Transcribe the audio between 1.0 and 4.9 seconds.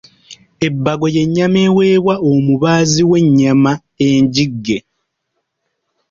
y’ennyama eweebwa omubaazi w’ennyama enjigge.